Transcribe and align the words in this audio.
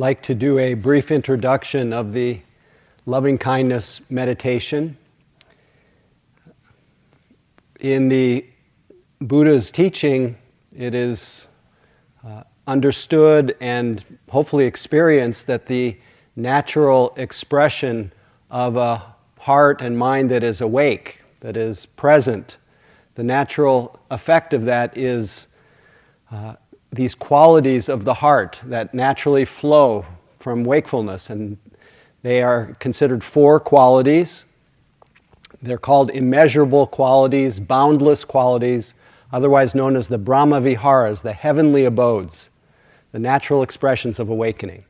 like 0.00 0.22
to 0.22 0.34
do 0.34 0.58
a 0.58 0.72
brief 0.72 1.10
introduction 1.10 1.92
of 1.92 2.14
the 2.14 2.40
loving 3.04 3.36
kindness 3.36 4.00
meditation. 4.08 4.96
In 7.80 8.08
the 8.08 8.46
Buddha's 9.20 9.70
teaching, 9.70 10.38
it 10.74 10.94
is 10.94 11.48
uh, 12.26 12.44
understood 12.66 13.54
and 13.60 14.02
hopefully 14.30 14.64
experienced 14.64 15.46
that 15.48 15.66
the 15.66 15.98
natural 16.34 17.12
expression 17.18 18.10
of 18.50 18.78
a 18.78 19.04
heart 19.38 19.82
and 19.82 19.98
mind 19.98 20.30
that 20.30 20.42
is 20.42 20.62
awake, 20.62 21.20
that 21.40 21.58
is 21.58 21.84
present, 21.84 22.56
the 23.16 23.22
natural 23.22 24.00
effect 24.10 24.54
of 24.54 24.64
that 24.64 24.96
is 24.96 25.48
uh, 26.32 26.54
these 26.92 27.14
qualities 27.14 27.88
of 27.88 28.04
the 28.04 28.14
heart 28.14 28.58
that 28.64 28.92
naturally 28.92 29.44
flow 29.44 30.04
from 30.38 30.64
wakefulness. 30.64 31.30
And 31.30 31.56
they 32.22 32.42
are 32.42 32.76
considered 32.80 33.22
four 33.22 33.60
qualities. 33.60 34.44
They're 35.62 35.78
called 35.78 36.10
immeasurable 36.10 36.86
qualities, 36.86 37.60
boundless 37.60 38.24
qualities, 38.24 38.94
otherwise 39.32 39.74
known 39.74 39.96
as 39.96 40.08
the 40.08 40.18
Brahma 40.18 40.60
Viharas, 40.60 41.22
the 41.22 41.32
heavenly 41.32 41.84
abodes, 41.84 42.48
the 43.12 43.18
natural 43.18 43.62
expressions 43.62 44.18
of 44.18 44.30
awakening. 44.30 44.84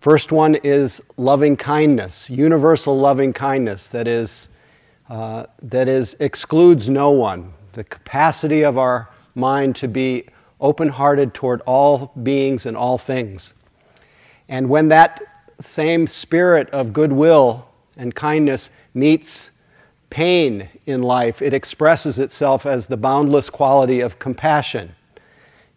First 0.00 0.32
one 0.32 0.54
is 0.56 1.02
loving 1.16 1.56
kindness, 1.56 2.30
universal 2.30 2.98
loving 2.98 3.32
kindness 3.32 3.88
that 3.88 4.08
is, 4.08 4.48
uh, 5.10 5.44
that 5.62 5.88
is 5.88 6.16
excludes 6.20 6.88
no 6.88 7.10
one. 7.10 7.52
The 7.72 7.84
capacity 7.84 8.64
of 8.64 8.78
our 8.78 9.10
mind 9.34 9.76
to 9.76 9.88
be 9.88 10.26
open 10.60 10.88
hearted 10.88 11.34
toward 11.34 11.60
all 11.62 12.12
beings 12.22 12.66
and 12.66 12.76
all 12.76 12.98
things. 12.98 13.54
And 14.48 14.68
when 14.68 14.88
that 14.88 15.22
same 15.60 16.06
spirit 16.06 16.68
of 16.70 16.92
goodwill 16.92 17.66
and 17.96 18.14
kindness 18.14 18.70
meets 18.94 19.50
pain 20.10 20.68
in 20.86 21.02
life, 21.02 21.40
it 21.40 21.54
expresses 21.54 22.18
itself 22.18 22.66
as 22.66 22.86
the 22.86 22.96
boundless 22.96 23.48
quality 23.48 24.00
of 24.00 24.18
compassion 24.18 24.94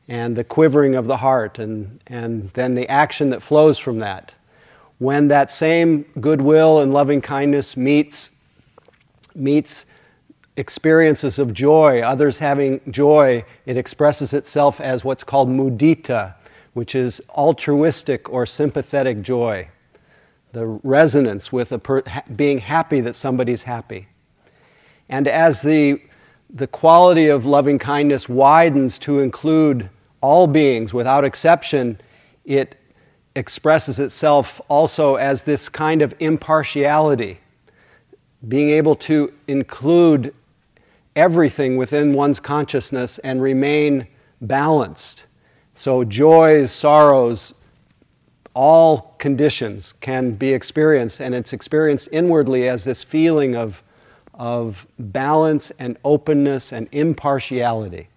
and 0.08 0.36
the 0.36 0.44
quivering 0.44 0.96
of 0.96 1.08
the 1.08 1.16
heart, 1.16 1.60
and, 1.60 2.00
and 2.08 2.50
then 2.56 2.76
the 2.76 2.90
action 2.90 3.30
that 3.30 3.42
flows 3.42 3.78
from 3.78 4.00
that. 4.00 4.34
When 4.98 5.30
that 5.30 5.50
same 5.50 6.04
goodwill 6.20 6.82
and 6.82 6.94
loving 6.94 7.22
kindness 7.22 7.78
meets, 7.78 8.30
meets 9.34 9.86
experiences 10.58 11.40
of 11.40 11.54
joy, 11.54 12.02
others 12.02 12.38
having 12.38 12.80
joy, 12.92 13.44
it 13.66 13.78
expresses 13.78 14.34
itself 14.34 14.80
as 14.80 15.04
what's 15.04 15.24
called 15.24 15.50
mudita, 15.50 16.36
which 16.74 16.96
is 16.96 17.22
altruistic 17.30 18.30
or 18.30 18.46
sympathetic 18.46 19.22
joy. 19.22 19.68
The 20.52 20.68
resonance 20.84 21.52
with 21.52 21.72
a 21.72 21.80
per- 21.80 22.04
being 22.36 22.60
happy 22.60 23.02
that 23.02 23.16
somebody's 23.16 23.64
happy. 23.64 24.08
And 25.10 25.28
as 25.28 25.62
the, 25.62 26.02
the 26.52 26.68
quality 26.68 27.28
of 27.28 27.46
loving 27.46 27.80
kindness 27.80 28.30
widens 28.30 29.00
to 29.00 29.20
include 29.20 29.90
all 30.22 30.46
beings 30.46 30.94
without 30.94 31.26
exception, 31.26 32.00
it 32.46 32.76
expresses 33.36 34.00
itself 34.00 34.62
also 34.68 35.16
as 35.16 35.42
this 35.42 35.68
kind 35.68 36.04
of 36.04 36.14
impartiality, 36.20 37.40
being 38.48 38.70
able 38.70 38.96
to 38.96 39.34
include 39.48 40.34
everything 41.16 41.78
within 41.78 42.14
one's 42.14 42.40
consciousness 42.40 43.20
and 43.20 43.42
remain 43.42 44.08
balanced. 44.42 45.26
So, 45.76 46.04
joys, 46.04 46.72
sorrows, 46.72 47.54
all 48.54 49.16
conditions 49.18 49.94
can 50.02 50.32
be 50.32 50.54
experienced, 50.54 51.20
and 51.20 51.34
it's 51.34 51.54
experienced 51.54 52.10
inwardly 52.12 52.70
as 52.70 52.84
this 52.84 53.04
feeling 53.04 53.56
of, 53.56 53.82
of 54.36 54.86
balance 55.00 55.72
and 55.80 55.98
openness 56.04 56.72
and 56.72 56.88
impartiality, 56.92 58.08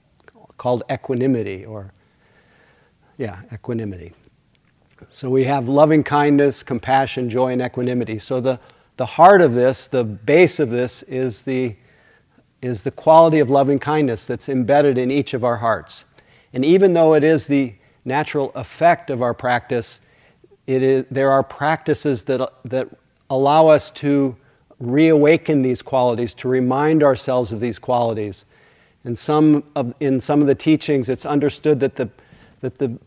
called 0.58 0.82
equanimity, 0.90 1.64
or, 1.64 1.92
yeah, 3.16 3.40
equanimity. 3.52 4.12
So, 5.10 5.30
we 5.30 5.44
have 5.44 5.68
loving 5.68 6.02
kindness, 6.02 6.62
compassion, 6.62 7.30
joy, 7.30 7.52
and 7.52 7.62
equanimity. 7.62 8.18
So, 8.18 8.40
the, 8.40 8.60
the 8.98 9.06
heart 9.06 9.40
of 9.40 9.54
this, 9.54 9.88
the 9.88 10.04
base 10.04 10.60
of 10.60 10.68
this, 10.68 11.02
is 11.04 11.42
the 11.42 11.74
is 12.66 12.82
the 12.82 12.90
quality 12.90 13.38
of 13.38 13.48
loving 13.48 13.78
kindness 13.78 14.26
that's 14.26 14.48
embedded 14.48 14.98
in 14.98 15.10
each 15.10 15.34
of 15.34 15.44
our 15.44 15.56
hearts. 15.56 16.04
And 16.52 16.64
even 16.64 16.92
though 16.92 17.14
it 17.14 17.24
is 17.24 17.46
the 17.46 17.74
natural 18.04 18.52
effect 18.54 19.08
of 19.10 19.22
our 19.22 19.32
practice, 19.32 20.00
it 20.66 20.82
is, 20.82 21.04
there 21.10 21.30
are 21.30 21.42
practices 21.42 22.24
that, 22.24 22.52
that 22.64 22.88
allow 23.30 23.68
us 23.68 23.90
to 23.92 24.36
reawaken 24.80 25.62
these 25.62 25.80
qualities, 25.80 26.34
to 26.34 26.48
remind 26.48 27.02
ourselves 27.02 27.52
of 27.52 27.60
these 27.60 27.78
qualities. 27.78 28.44
And 29.04 29.18
some 29.18 29.62
of, 29.76 29.94
in 30.00 30.20
some 30.20 30.40
of 30.40 30.46
the 30.46 30.54
teachings, 30.54 31.08
it's 31.08 31.24
understood 31.24 31.80
that 31.80 31.94
the, 31.96 32.10
that 32.60 32.78
the 32.78 32.98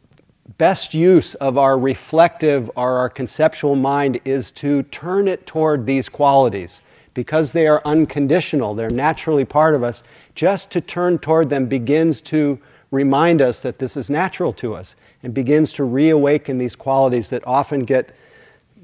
best 0.57 0.93
use 0.93 1.35
of 1.35 1.57
our 1.57 1.77
reflective 1.77 2.71
or 2.75 2.97
our 2.97 3.09
conceptual 3.09 3.75
mind 3.75 4.19
is 4.25 4.51
to 4.51 4.83
turn 4.83 5.27
it 5.27 5.45
toward 5.45 5.85
these 5.85 6.09
qualities 6.09 6.81
because 7.13 7.51
they 7.51 7.67
are 7.67 7.81
unconditional, 7.85 8.73
they're 8.75 8.89
naturally 8.89 9.45
part 9.45 9.75
of 9.75 9.83
us, 9.83 10.03
just 10.35 10.71
to 10.71 10.81
turn 10.81 11.17
toward 11.19 11.49
them 11.49 11.65
begins 11.65 12.21
to 12.21 12.59
remind 12.91 13.41
us 13.41 13.61
that 13.61 13.79
this 13.79 13.95
is 13.97 14.09
natural 14.09 14.53
to 14.53 14.73
us 14.73 14.95
and 15.23 15.33
begins 15.33 15.71
to 15.73 15.83
reawaken 15.83 16.57
these 16.57 16.75
qualities 16.75 17.29
that 17.29 17.45
often 17.45 17.81
get, 17.81 18.15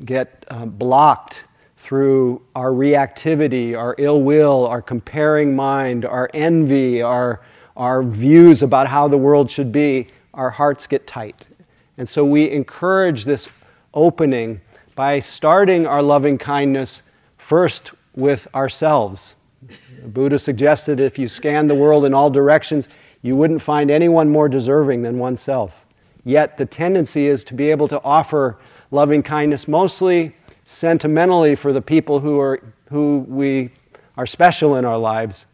get 0.06 0.46
uh, 0.50 0.66
blocked 0.66 1.46
through 1.78 2.42
our 2.56 2.72
reactivity, 2.72 3.78
our 3.78 3.96
ill 3.98 4.22
will, 4.22 4.66
our 4.66 4.82
comparing 4.82 5.56
mind, 5.56 6.04
our 6.04 6.30
envy, 6.34 7.02
our, 7.02 7.42
our 7.78 8.02
views 8.04 8.64
about 8.64 8.88
how 8.88 9.08
the 9.08 9.18
world 9.18 9.50
should 9.52 9.72
be. 9.72 10.08
Our 10.34 10.50
hearts 10.50 10.88
get 10.88 11.06
tight. 11.08 11.46
And 11.98 12.10
so 12.10 12.26
we 12.26 12.50
encourage 12.50 13.24
this 13.24 13.48
opening 13.94 14.62
by 14.96 15.20
starting 15.20 15.86
our 15.86 16.02
loving 16.02 16.38
kindness 16.38 17.02
first 17.38 17.92
with 18.16 18.48
ourselves. 18.56 19.36
Buddha 20.06 20.40
suggested 20.40 21.00
if 21.00 21.18
you 21.18 21.28
scan 21.28 21.68
the 21.68 21.76
world 21.76 22.06
in 22.06 22.14
all 22.14 22.30
directions, 22.30 22.90
you 23.22 23.36
wouldn't 23.36 23.62
find 23.62 23.90
anyone 23.90 24.30
more 24.30 24.48
deserving 24.48 25.02
than 25.02 25.18
oneself. 25.18 25.74
Yet 26.24 26.58
the 26.58 26.66
tendency 26.66 27.28
is 27.28 27.44
to 27.46 27.54
be 27.54 27.70
able 27.72 27.88
to 27.90 28.02
offer 28.04 28.58
loving 28.92 29.24
kindness 29.24 29.68
mostly 29.68 30.36
sentimentally 30.66 31.56
for 31.56 31.74
the 31.74 31.82
people 31.82 32.20
who, 32.20 32.40
are, 32.40 32.60
who 32.90 33.26
we 33.28 33.70
are 34.18 34.26
special 34.26 34.76
in 34.76 34.86
our 34.86 34.98
lives 34.98 35.46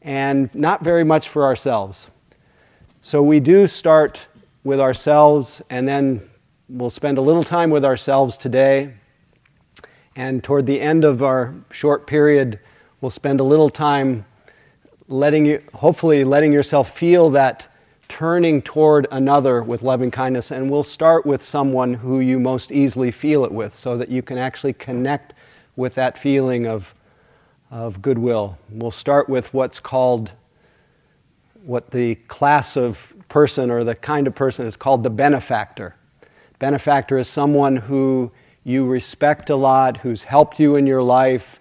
and 0.00 0.52
not 0.54 0.82
very 0.82 1.04
much 1.04 1.28
for 1.28 1.44
ourselves. 1.44 2.06
So 3.02 3.22
we 3.22 3.40
do 3.40 3.66
start 3.66 4.20
with 4.64 4.80
ourselves 4.80 5.60
and 5.70 5.86
then 5.86 6.28
we'll 6.68 6.90
spend 6.90 7.18
a 7.18 7.20
little 7.20 7.44
time 7.44 7.70
with 7.70 7.84
ourselves 7.84 8.36
today 8.36 8.94
and 10.16 10.44
toward 10.44 10.66
the 10.66 10.80
end 10.80 11.04
of 11.04 11.22
our 11.22 11.54
short 11.70 12.06
period, 12.06 12.58
we'll 13.00 13.10
spend 13.10 13.40
a 13.40 13.44
little 13.44 13.70
time 13.70 14.24
letting 15.08 15.46
you, 15.46 15.62
hopefully, 15.74 16.24
letting 16.24 16.52
yourself 16.52 16.96
feel 16.96 17.30
that 17.30 17.66
turning 18.08 18.60
toward 18.60 19.06
another 19.10 19.62
with 19.62 19.82
loving 19.82 20.10
kindness. 20.10 20.50
And 20.50 20.70
we'll 20.70 20.84
start 20.84 21.24
with 21.24 21.42
someone 21.42 21.94
who 21.94 22.20
you 22.20 22.38
most 22.38 22.70
easily 22.70 23.10
feel 23.10 23.44
it 23.44 23.52
with 23.52 23.74
so 23.74 23.96
that 23.96 24.10
you 24.10 24.22
can 24.22 24.36
actually 24.36 24.74
connect 24.74 25.32
with 25.76 25.94
that 25.94 26.18
feeling 26.18 26.66
of, 26.66 26.94
of 27.70 28.02
goodwill. 28.02 28.58
We'll 28.68 28.90
start 28.90 29.30
with 29.30 29.52
what's 29.54 29.80
called, 29.80 30.30
what 31.64 31.90
the 31.90 32.16
class 32.16 32.76
of 32.76 32.98
person 33.30 33.70
or 33.70 33.82
the 33.82 33.94
kind 33.94 34.26
of 34.26 34.34
person 34.34 34.66
is 34.66 34.76
called 34.76 35.02
the 35.02 35.10
benefactor. 35.10 35.96
Benefactor 36.58 37.16
is 37.16 37.28
someone 37.28 37.76
who 37.76 38.30
you 38.64 38.86
respect 38.86 39.50
a 39.50 39.56
lot, 39.56 39.96
who's 39.96 40.22
helped 40.22 40.60
you 40.60 40.76
in 40.76 40.86
your 40.86 41.02
life 41.02 41.60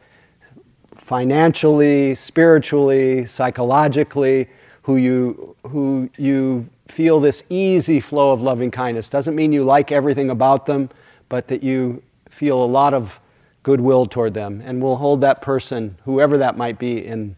financially, 0.97 2.15
spiritually, 2.15 3.25
psychologically, 3.25 4.47
who 4.83 4.97
you, 4.97 5.55
who 5.67 6.09
you 6.17 6.67
feel 6.87 7.19
this 7.19 7.43
easy 7.49 7.99
flow 7.99 8.31
of 8.31 8.41
loving 8.41 8.71
kindness. 8.71 9.09
Doesn't 9.09 9.35
mean 9.35 9.51
you 9.51 9.63
like 9.63 9.91
everything 9.91 10.29
about 10.29 10.65
them, 10.65 10.89
but 11.29 11.47
that 11.47 11.63
you 11.63 12.01
feel 12.29 12.63
a 12.63 12.65
lot 12.65 12.93
of 12.93 13.19
goodwill 13.63 14.05
toward 14.05 14.33
them. 14.33 14.61
And 14.65 14.81
we'll 14.81 14.95
hold 14.95 15.21
that 15.21 15.41
person, 15.41 15.97
whoever 16.05 16.37
that 16.37 16.57
might 16.57 16.79
be, 16.79 17.05
in, 17.05 17.35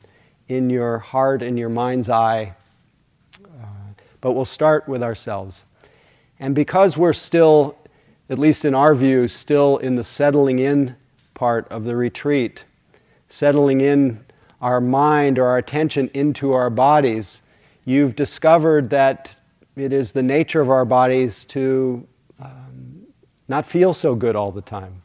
in 0.50 0.70
your 0.70 1.00
heart, 1.00 1.42
in 1.42 1.58
your 1.58 1.70
mind's 1.70 2.10
eye. 2.10 2.54
Uh, 3.44 3.66
but 4.22 4.34
we'll 4.34 4.46
start 4.46 4.88
with 4.88 5.04
ourselves. 5.04 5.66
And 6.40 6.54
because 6.54 6.98
we're 6.98 7.14
still 7.14 7.78
at 8.30 8.40
least 8.40 8.66
in 8.66 8.74
our 8.74 8.96
view, 8.96 9.28
still 9.28 9.78
in 9.78 9.96
the 9.96 10.04
settling 10.04 10.60
in 10.60 10.96
part 11.34 11.68
of 11.70 11.84
the 11.84 11.96
retreat, 11.96 12.64
settling 13.30 13.82
in 13.82 14.24
our 14.62 14.80
mind 14.80 15.38
or 15.38 15.46
our 15.46 15.58
attention 15.58 16.10
into 16.14 16.54
our 16.54 16.70
bodies, 16.70 17.42
you've 17.86 18.16
discovered 18.16 18.90
that 18.90 19.36
it 19.76 19.92
is 19.92 20.12
the 20.12 20.24
nature 20.24 20.62
of 20.62 20.70
our 20.70 20.86
bodies 20.86 21.44
to 21.46 22.08
um, 22.40 23.02
not 23.48 23.66
feel 23.66 23.94
so 23.94 24.16
good 24.16 24.36
all 24.36 24.52
the 24.52 24.62
time. 24.62 25.02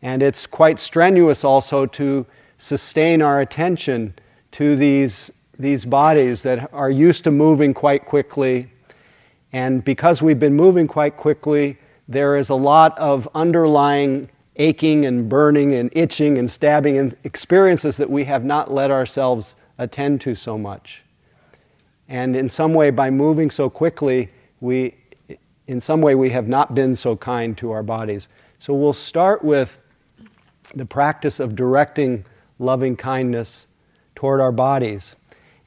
And 0.00 0.22
it's 0.22 0.46
quite 0.46 0.78
strenuous 0.78 1.44
also 1.44 1.84
to 1.86 2.24
sustain 2.56 3.20
our 3.20 3.40
attention 3.40 4.14
to 4.52 4.76
these, 4.76 5.30
these 5.58 5.84
bodies 5.84 6.42
that 6.42 6.72
are 6.72 6.90
used 6.90 7.24
to 7.24 7.30
moving 7.30 7.74
quite 7.74 8.06
quickly. 8.06 8.70
And 9.52 9.84
because 9.84 10.22
we've 10.22 10.38
been 10.38 10.54
moving 10.54 10.86
quite 10.86 11.16
quickly, 11.16 11.78
there 12.08 12.36
is 12.36 12.48
a 12.48 12.54
lot 12.54 12.98
of 12.98 13.28
underlying 13.34 14.28
aching 14.56 15.04
and 15.04 15.28
burning 15.28 15.74
and 15.74 15.90
itching 15.92 16.38
and 16.38 16.50
stabbing 16.50 16.98
and 16.98 17.16
experiences 17.24 17.96
that 17.96 18.10
we 18.10 18.24
have 18.24 18.44
not 18.44 18.72
let 18.72 18.90
ourselves 18.90 19.54
attend 19.78 20.20
to 20.22 20.34
so 20.34 20.58
much. 20.58 21.02
And 22.08 22.34
in 22.34 22.48
some 22.48 22.74
way, 22.74 22.90
by 22.90 23.10
moving 23.10 23.50
so 23.50 23.68
quickly, 23.68 24.30
we, 24.60 24.94
in 25.66 25.80
some 25.80 26.00
way, 26.00 26.14
we 26.14 26.30
have 26.30 26.48
not 26.48 26.74
been 26.74 26.96
so 26.96 27.14
kind 27.14 27.56
to 27.58 27.70
our 27.70 27.82
bodies. 27.82 28.28
So 28.58 28.74
we'll 28.74 28.92
start 28.94 29.44
with 29.44 29.78
the 30.74 30.86
practice 30.86 31.38
of 31.38 31.54
directing 31.54 32.24
loving 32.58 32.96
kindness 32.96 33.66
toward 34.14 34.40
our 34.40 34.50
bodies. 34.50 35.14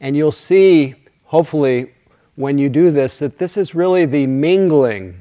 And 0.01 0.17
you'll 0.17 0.31
see, 0.31 0.95
hopefully, 1.23 1.93
when 2.35 2.57
you 2.57 2.69
do 2.69 2.91
this, 2.91 3.19
that 3.19 3.38
this 3.38 3.55
is 3.55 3.75
really 3.75 4.05
the 4.05 4.25
mingling, 4.27 5.20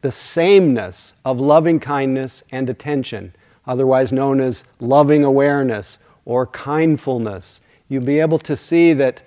the 0.00 0.12
sameness 0.12 1.14
of 1.24 1.38
loving 1.40 1.80
kindness 1.80 2.42
and 2.52 2.70
attention, 2.70 3.34
otherwise 3.66 4.12
known 4.12 4.40
as 4.40 4.64
loving 4.80 5.24
awareness 5.24 5.98
or 6.24 6.46
kindfulness. 6.46 7.60
You'll 7.88 8.04
be 8.04 8.20
able 8.20 8.38
to 8.40 8.56
see 8.56 8.92
that 8.94 9.22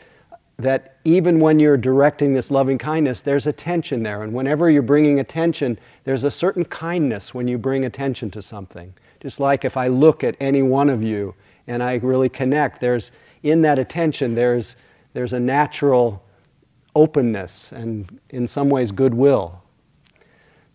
that 0.60 0.98
even 1.04 1.40
when 1.40 1.60
you're 1.60 1.78
directing 1.78 2.34
this 2.34 2.52
loving 2.52 2.78
kindness, 2.78 3.22
there's 3.22 3.48
a 3.48 3.54
tension 3.54 4.04
there. 4.04 4.24
And 4.24 4.34
whenever 4.34 4.70
you're 4.70 4.82
bringing 4.82 5.20
attention, 5.20 5.80
there's 6.04 6.24
a 6.24 6.32
certain 6.32 6.64
kindness 6.66 7.34
when 7.34 7.48
you 7.48 7.58
bring 7.58 7.86
attention 7.86 8.30
to 8.32 8.42
something. 8.42 8.94
Just 9.20 9.40
like 9.40 9.66
if 9.66 9.78
I 9.78 9.88
look 9.88 10.24
at 10.24 10.36
any 10.40 10.62
one 10.62 10.90
of 10.90 11.02
you 11.02 11.34
and 11.68 11.82
I 11.82 11.96
really 11.96 12.30
connect, 12.30 12.80
there's 12.80 13.12
in 13.42 13.62
that 13.64 13.80
attention, 13.80 14.36
there's, 14.36 14.76
there's 15.14 15.34
a 15.34 15.40
natural 15.40 16.24
openness 16.96 17.72
and 17.72 18.20
in 18.30 18.48
some 18.48 18.70
ways 18.70 18.92
goodwill. 18.92 19.63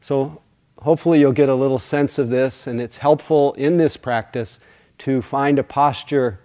So 0.01 0.41
hopefully 0.79 1.21
you'll 1.21 1.33
get 1.33 1.49
a 1.49 1.55
little 1.55 1.79
sense 1.79 2.19
of 2.19 2.31
this, 2.31 2.67
and 2.67 2.81
it's 2.81 2.97
helpful 2.97 3.55
in 3.55 3.77
this 3.77 3.97
practice 3.97 4.59
to 4.99 5.23
find 5.23 5.59
a 5.59 5.63
posture 5.63 6.41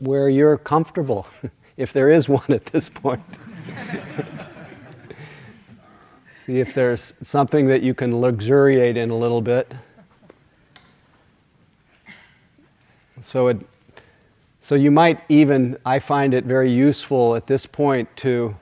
where 0.00 0.28
you're 0.28 0.56
comfortable. 0.56 1.26
if 1.80 1.92
there 1.94 2.10
is 2.10 2.28
one 2.28 2.44
at 2.50 2.66
this 2.66 2.90
point. 2.90 3.22
See 6.44 6.60
if 6.60 6.74
there's 6.74 7.14
something 7.22 7.66
that 7.68 7.82
you 7.82 7.94
can 7.94 8.20
luxuriate 8.20 8.98
in 8.98 9.08
a 9.08 9.16
little 9.16 9.40
bit. 9.40 9.72
So 13.22 13.48
it 13.48 13.58
so 14.60 14.74
you 14.74 14.90
might 14.90 15.20
even 15.30 15.78
I 15.86 15.98
find 15.98 16.34
it 16.34 16.44
very 16.44 16.70
useful 16.70 17.34
at 17.34 17.46
this 17.46 17.64
point 17.64 18.14
to 18.18 18.54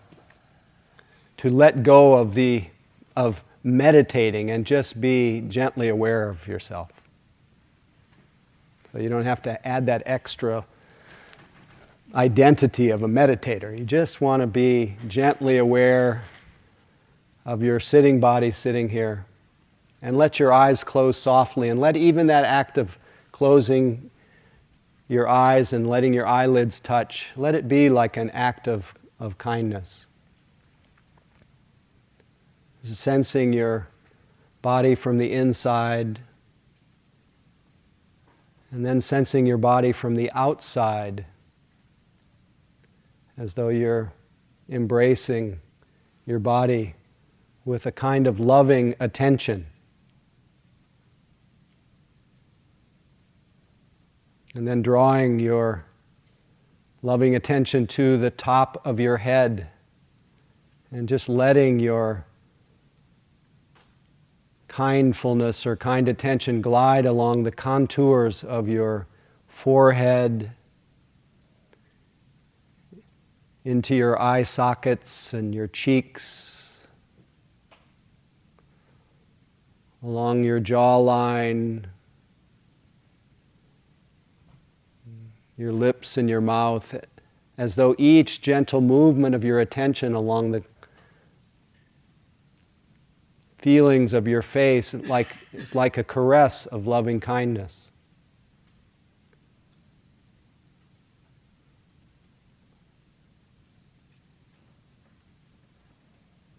to 1.39 1.51
let 1.51 1.83
go 1.83 2.15
of 2.15 2.35
the 2.35 2.65
of 3.17 3.43
meditating 3.63 4.51
and 4.51 4.65
just 4.65 5.01
be 5.01 5.43
gently 5.43 5.89
aware 5.89 6.29
of 6.29 6.47
yourself. 6.47 6.91
So 8.93 8.99
you 8.99 9.09
don't 9.09 9.25
have 9.25 9.43
to 9.43 9.67
add 9.67 9.87
that 9.87 10.03
extra 10.07 10.65
identity 12.15 12.91
of 12.91 13.03
a 13.03 13.09
meditator. 13.09 13.77
You 13.77 13.85
just 13.85 14.21
want 14.21 14.41
to 14.41 14.47
be 14.47 14.97
gently 15.09 15.59
aware 15.59 16.25
of 17.45 17.63
your 17.63 17.81
sitting 17.81 18.21
body 18.21 18.51
sitting 18.51 18.89
here. 18.89 19.25
And 20.01 20.17
let 20.17 20.39
your 20.39 20.53
eyes 20.53 20.85
close 20.85 21.19
softly, 21.19 21.71
and 21.71 21.81
let 21.81 21.97
even 21.97 22.29
that 22.29 22.45
act 22.45 22.79
of 22.79 22.97
closing 23.33 24.11
your 25.09 25.27
eyes 25.27 25.73
and 25.73 25.89
letting 25.89 26.13
your 26.13 26.27
eyelids 26.27 26.81
touch, 26.81 27.29
let 27.37 27.55
it 27.55 27.67
be 27.67 27.89
like 27.89 28.17
an 28.17 28.31
act 28.31 28.69
of, 28.69 28.85
of 29.19 29.39
kindness. 29.39 30.08
Sensing 32.97 33.53
your 33.53 33.87
body 34.63 34.95
from 34.95 35.19
the 35.19 35.33
inside, 35.33 36.21
and 38.71 38.85
then 38.85 39.01
sensing 39.01 39.45
your 39.47 39.59
body 39.59 39.93
from 39.93 40.15
the 40.15 40.31
outside 40.33 41.27
as 43.37 43.55
though 43.55 43.69
you're 43.69 44.13
embracing 44.69 45.61
your 46.27 46.39
body 46.39 46.95
with 47.65 47.87
a 47.87 47.93
kind 47.93 48.27
of 48.27 48.41
loving 48.41 48.95
attention. 49.01 49.67
And 54.55 54.67
then 54.67 54.83
drawing 54.83 55.39
your 55.39 55.85
loving 57.03 57.37
attention 57.37 57.87
to 57.87 58.17
the 58.17 58.31
top 58.31 58.81
of 58.85 58.99
your 58.99 59.19
head 59.19 59.69
and 60.91 61.09
just 61.09 61.29
letting 61.29 61.79
your 61.79 62.25
kindfulness 64.79 65.67
or 65.67 65.75
kind 65.75 66.09
attention 66.09 66.63
glide 66.63 67.05
along 67.05 67.43
the 67.43 67.51
contours 67.51 68.45
of 68.45 68.69
your 68.69 69.09
forehead 69.49 70.53
into 73.65 73.97
your 73.97 74.23
eye 74.23 74.45
sockets 74.45 75.35
and 75.35 75.53
your 75.53 75.67
cheeks, 75.67 76.79
along 80.05 80.45
your 80.45 80.61
jawline, 80.61 81.85
your 85.57 85.73
lips 85.73 86.17
and 86.19 86.31
your 86.31 86.41
mouth, 86.41 86.95
as 87.57 87.75
though 87.75 87.97
each 87.99 88.41
gentle 88.41 88.81
movement 88.81 89.35
of 89.35 89.43
your 89.43 89.59
attention 89.59 90.15
along 90.15 90.53
the 90.53 90.63
feelings 93.59 94.13
of 94.13 94.27
your 94.27 94.43
face 94.43 94.95
like, 94.95 95.37
is 95.53 95.75
like 95.75 95.99
a 95.99 96.05
caress 96.05 96.67
of 96.67 96.87
loving 96.87 97.21
kindness. 97.21 97.91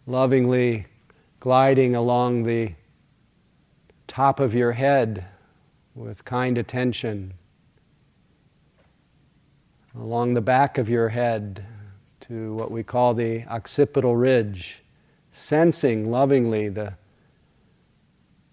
lovingly 0.10 0.88
gliding 1.40 1.96
along 1.96 2.41
the 2.41 2.74
top 4.08 4.39
of 4.39 4.56
your 4.56 4.72
head 4.72 5.24
with 5.94 6.25
kind 6.25 6.58
attention, 6.58 7.32
along 9.96 10.34
the 10.34 10.41
back 10.41 10.79
of 10.79 10.89
your 10.89 11.10
head 11.10 11.63
to 12.22 12.56
what 12.56 12.72
we 12.72 12.82
call 12.82 13.13
the 13.13 13.46
occipital 13.46 14.15
ridge, 14.15 14.82
sensing 15.31 16.09
lovingly 16.09 16.69
the 16.69 16.93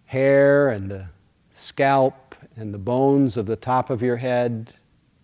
hair 0.04 0.68
and 0.70 0.90
the 0.90 1.06
scalp 1.52 2.34
and 2.56 2.72
the 2.72 2.78
bones 2.78 3.36
of 3.36 3.46
the 3.46 3.56
top 3.56 3.90
of 3.90 4.02
your 4.02 4.16
head, 4.16 4.72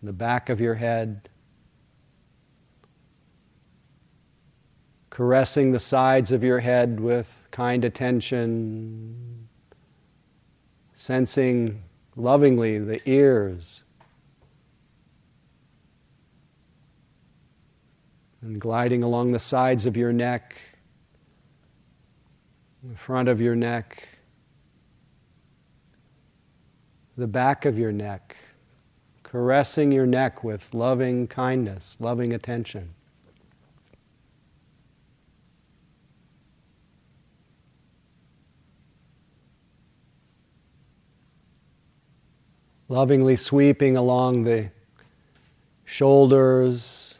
the 0.03 0.13
back 0.13 0.49
of 0.49 0.61
your 0.61 0.75
head. 0.75 1.29
caressing 5.13 5.73
the 5.73 5.79
sides 5.79 6.33
of 6.33 6.43
your 6.43 6.59
head 6.59 6.99
with 6.99 7.43
kind 7.51 7.85
attention, 7.85 9.47
sensing 10.95 11.83
lovingly 12.17 12.79
the 12.79 12.99
ears, 13.07 13.83
and 18.41 18.59
gliding 18.59 19.03
along 19.03 19.33
the 19.33 19.39
sides 19.39 19.85
of 19.85 19.99
your 19.99 20.15
neck, 20.15 20.57
the 22.83 22.97
front 22.97 23.29
of 23.29 23.41
your 23.41 23.55
neck, 23.55 24.09
the 27.17 27.27
back 27.27 27.65
of 27.65 27.79
your 27.79 27.93
neck, 27.93 28.37
caressing 29.23 29.93
your 29.93 30.07
neck 30.07 30.43
with 30.43 30.75
loving 30.75 31.27
kindness, 31.29 31.97
loving 32.01 32.33
attention. 32.33 32.95
lovingly 42.93 43.37
sweeping 43.37 43.97
along 43.97 44.43
the 44.43 44.71
shoulders, 45.87 47.12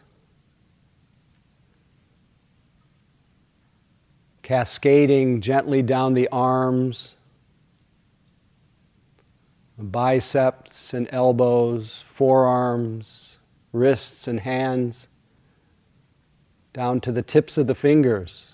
cascading 4.43 5.41
gently 5.41 5.83
down 5.83 6.15
the 6.15 6.29
arms, 6.29 7.15
the 9.79 9.85
biceps 9.85 10.93
and 10.93 11.09
elbows, 11.13 12.05
forearms, 12.13 13.39
wrists 13.73 14.29
and 14.29 14.41
hands, 14.41 15.09
down 16.73 17.01
to 17.01 17.13
the 17.13 17.23
tips 17.23 17.57
of 17.57 17.67
the 17.67 17.75
fingers. 17.75 18.49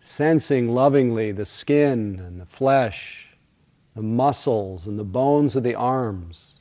Sensing 0.00 0.70
lovingly 0.70 1.30
the 1.30 1.44
skin 1.44 2.18
and 2.18 2.40
the 2.40 2.46
flesh, 2.46 3.28
the 3.94 4.02
muscles 4.02 4.86
and 4.86 4.98
the 4.98 5.04
bones 5.04 5.54
of 5.54 5.62
the 5.62 5.74
arms. 5.74 6.57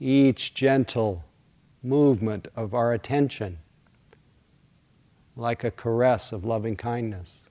Each 0.00 0.52
gentle 0.54 1.24
movement 1.82 2.48
of 2.56 2.74
our 2.74 2.92
attention, 2.92 3.58
like 5.36 5.64
a 5.64 5.70
caress 5.70 6.32
of 6.32 6.44
loving 6.44 6.76
kindness. 6.76 7.44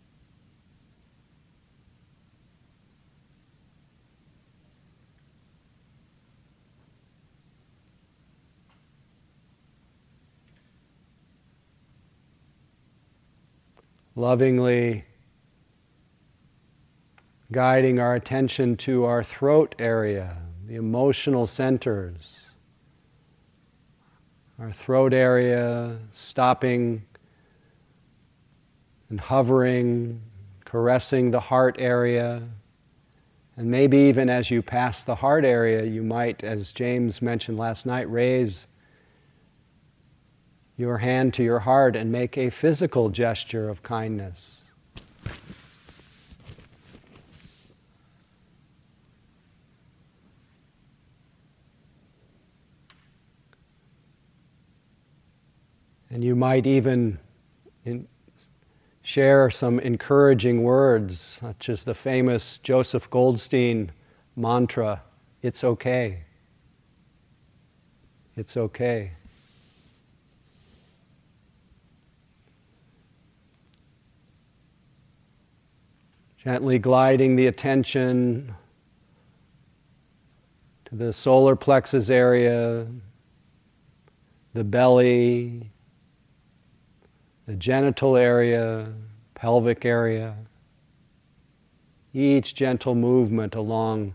lovingly 14.16 15.04
guiding 17.52 18.00
our 18.00 18.16
attention 18.16 18.76
to 18.78 19.06
our 19.06 19.24
throat 19.24 19.76
area, 19.80 20.38
the 20.68 20.76
emotional 20.76 21.48
centers. 21.48 22.40
Our 24.60 24.72
throat 24.72 25.14
area, 25.14 25.98
stopping 26.14 27.04
and 29.10 29.20
hovering, 29.20 30.22
caressing 30.64 31.32
the 31.32 31.40
heart 31.40 31.76
area. 31.80 32.42
And 33.58 33.70
maybe 33.70 33.98
even 33.98 34.30
as 34.30 34.50
you 34.50 34.62
pass 34.62 35.04
the 35.04 35.16
heart 35.16 35.46
area, 35.46 35.84
you 35.84 36.02
might, 36.02 36.44
as 36.44 36.72
James 36.72 37.22
mentioned 37.22 37.58
last 37.58 37.86
night, 37.86 38.10
raise 38.10 38.68
your 40.78 40.98
hand 40.98 41.34
to 41.36 41.44
your 41.44 41.60
heart 41.60 41.96
and 41.96 42.12
make 42.12 42.38
a 42.38 42.50
physical 42.50 43.10
gesture 43.10 43.70
of 43.70 43.84
kindness. 43.84 44.64
And 56.14 56.24
you 56.24 56.36
might 56.36 56.68
even 56.68 57.18
in, 57.84 58.08
share 59.02 59.50
some 59.50 59.80
encouraging 59.80 60.62
words, 60.62 61.20
such 61.42 61.70
as 61.70 61.84
the 61.84 61.96
famous 61.96 62.60
Joseph 62.60 63.10
Goldstein 63.10 63.92
mantra 64.36 65.02
it's 65.44 65.62
okay. 65.66 66.22
It's 68.38 68.56
okay. 68.56 69.12
Gently 76.38 76.80
gliding 76.80 77.36
the 77.36 77.48
attention 77.48 78.56
to 80.86 80.96
the 80.96 81.12
solar 81.12 81.58
plexus 81.58 82.10
area, 82.10 82.88
the 84.54 84.64
belly, 84.64 85.73
the 87.46 87.56
genital 87.56 88.16
area, 88.16 88.92
pelvic 89.36 89.86
area. 89.86 90.36
Each 92.14 92.54
gentle 92.54 92.96
movement 92.96 93.56
along 93.56 94.14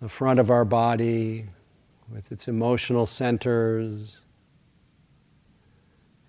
the 0.00 0.08
front 0.08 0.38
of 0.38 0.50
our 0.50 0.64
body 0.64 1.46
with 2.12 2.30
its 2.30 2.48
emotional 2.48 3.06
centers, 3.06 4.18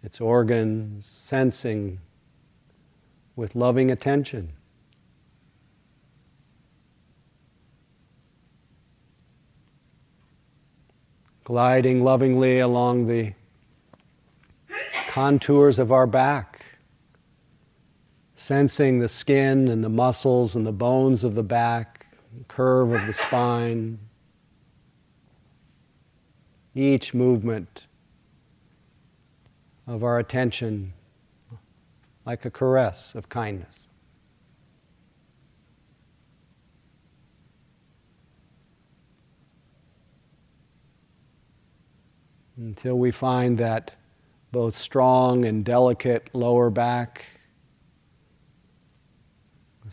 its 0.04 0.22
organs, 0.22 1.06
sensing 1.06 2.00
with 3.36 3.56
loving 3.56 3.92
attention. 3.92 4.52
Gliding 11.44 12.04
lovingly 12.04 12.60
along 12.60 13.08
the 13.08 13.34
contours 15.14 15.78
of 15.78 15.92
our 15.92 16.08
back, 16.08 16.66
sensing 18.34 18.98
the 18.98 19.08
skin 19.08 19.68
and 19.68 19.84
the 19.84 19.90
muscles 19.90 20.56
and 20.56 20.66
the 20.66 20.72
bones 20.72 21.24
of 21.24 21.36
the 21.36 21.44
back, 21.44 22.08
curve 22.48 22.92
of 22.92 23.06
the 23.06 23.14
spine. 23.14 24.00
Each 26.74 27.14
movement 27.14 27.86
of 29.86 30.04
our 30.04 30.18
attention 30.18 30.94
like 32.26 32.44
a 32.46 32.50
caress 32.50 33.14
of 33.14 33.30
kindness. 33.30 33.88
Until 42.58 42.98
we 42.98 43.12
find 43.12 43.60
that 43.60 43.94
both 44.54 44.76
strong 44.76 45.46
and 45.46 45.66
delicate 45.66 46.30
lower 46.32 46.70
back, 46.70 47.26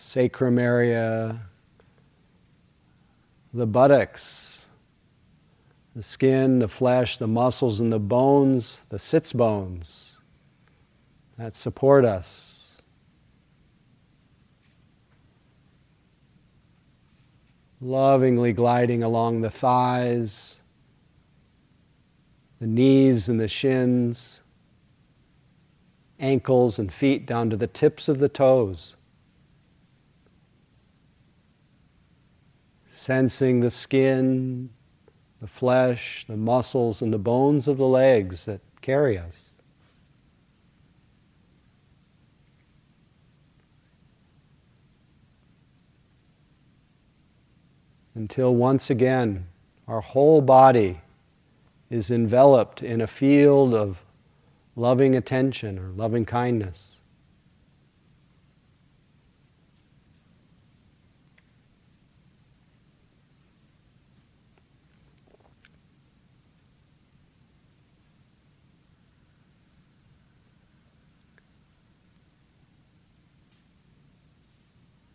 sacrum 0.00 0.58
area, 0.58 1.40
the 3.54 3.66
buttocks, 3.66 4.66
the 5.96 6.02
skin, 6.02 6.58
the 6.58 6.68
flesh, 6.68 7.16
the 7.16 7.26
muscles, 7.26 7.80
and 7.80 7.90
the 7.90 7.98
bones, 7.98 8.80
the 8.90 8.98
sits 8.98 9.32
bones 9.32 10.18
that 11.38 11.56
support 11.56 12.04
us. 12.04 12.76
Lovingly 17.80 18.52
gliding 18.52 19.02
along 19.02 19.40
the 19.40 19.50
thighs, 19.50 20.60
the 22.60 22.66
knees 22.66 23.30
and 23.30 23.40
the 23.40 23.48
shins, 23.48 24.39
ankles 26.20 26.78
and 26.78 26.92
feet 26.92 27.26
down 27.26 27.50
to 27.50 27.56
the 27.56 27.66
tips 27.66 28.08
of 28.08 28.18
the 28.18 28.28
toes. 28.28 28.94
Sensing 32.88 33.60
the 33.60 33.70
skin, 33.70 34.70
the 35.40 35.46
flesh, 35.46 36.24
the 36.28 36.36
muscles, 36.36 37.00
and 37.02 37.12
the 37.12 37.18
bones 37.18 37.66
of 37.66 37.78
the 37.78 37.86
legs 37.86 38.44
that 38.44 38.60
carry 38.82 39.18
us. 39.18 39.50
until 48.20 48.54
once 48.54 48.90
again 48.90 49.46
our 49.88 50.00
whole 50.00 50.42
body 50.42 51.00
is 51.88 52.10
enveloped 52.10 52.82
in 52.82 53.00
a 53.00 53.06
field 53.06 53.74
of 53.74 53.98
loving 54.76 55.16
attention 55.16 55.78
or 55.78 55.88
loving 55.90 56.24
kindness. 56.24 56.96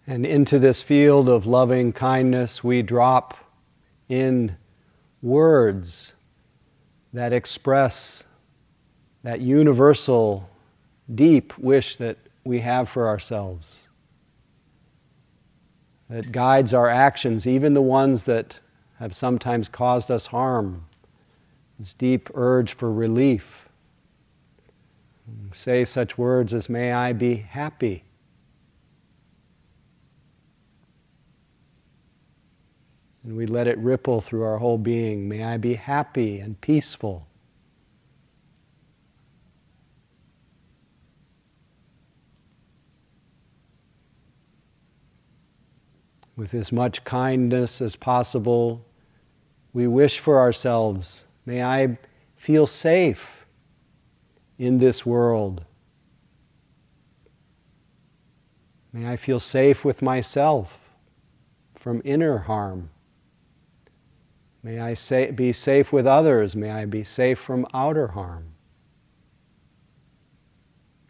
And 0.07 0.25
into 0.25 0.59
this 0.59 0.83
field 0.83 1.29
of 1.29 1.47
loving 1.47 1.91
kindness, 1.91 2.63
we 2.63 2.83
drop 2.83 3.37
in 4.07 4.55
words 5.21 6.13
that 7.11 7.33
express 7.33 8.24
that 9.25 9.41
universal, 9.41 10.47
deep 11.15 11.57
wish 11.57 11.95
that 11.95 12.15
we 12.43 12.59
have 12.59 12.87
for 12.87 13.07
ourselves, 13.07 13.87
that 16.11 16.31
guides 16.31 16.75
our 16.75 16.87
actions, 16.87 17.47
even 17.47 17.73
the 17.73 17.81
ones 17.81 18.25
that 18.25 18.59
have 18.99 19.15
sometimes 19.15 19.67
caused 19.67 20.11
us 20.11 20.27
harm, 20.27 20.85
this 21.79 21.95
deep 21.95 22.29
urge 22.35 22.75
for 22.75 22.93
relief. 22.93 23.67
Say 25.53 25.85
such 25.85 26.19
words 26.19 26.53
as, 26.53 26.69
May 26.69 26.93
I 26.93 27.11
be 27.11 27.35
happy. 27.37 28.03
and 33.23 33.35
we 33.35 33.47
let 33.47 33.65
it 33.65 33.75
ripple 33.79 34.21
through 34.21 34.43
our 34.43 34.59
whole 34.59 34.77
being. 34.77 35.27
May 35.27 35.43
I 35.43 35.57
be 35.57 35.73
happy 35.73 36.37
and 36.41 36.61
peaceful. 36.61 37.25
With 46.35 46.53
as 46.53 46.71
much 46.71 47.03
kindness 47.03 47.81
as 47.81 47.95
possible, 47.95 48.85
we 49.73 49.87
wish 49.87 50.19
for 50.19 50.39
ourselves. 50.39 51.25
May 51.45 51.63
I 51.63 51.97
feel 52.35 52.67
safe 52.67 53.45
in 54.57 54.77
this 54.77 55.05
world. 55.05 55.63
May 58.91 59.07
I 59.07 59.17
feel 59.17 59.39
safe 59.39 59.83
with 59.83 60.01
myself 60.01 60.77
from 61.75 62.01
inner 62.05 62.37
harm. 62.37 62.89
May 64.63 64.79
I 64.79 64.95
be 65.31 65.53
safe 65.53 65.93
with 65.93 66.07
others. 66.07 66.55
May 66.55 66.71
I 66.71 66.85
be 66.85 67.03
safe 67.03 67.37
from 67.37 67.67
outer 67.73 68.07
harm. 68.07 68.45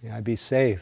May 0.04 0.12
I 0.12 0.22
be 0.22 0.36
safe. 0.36 0.82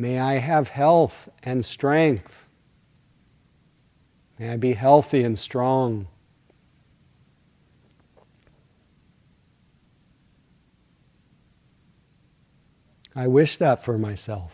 May 0.00 0.18
I 0.18 0.38
have 0.38 0.68
health 0.68 1.28
and 1.42 1.62
strength. 1.62 2.48
May 4.38 4.48
I 4.48 4.56
be 4.56 4.72
healthy 4.72 5.24
and 5.24 5.38
strong. 5.38 6.08
I 13.14 13.26
wish 13.26 13.58
that 13.58 13.84
for 13.84 13.98
myself. 13.98 14.52